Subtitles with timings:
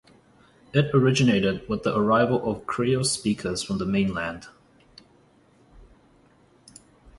[0.73, 4.47] It originated with the arrival of Krio speakers from the mainland.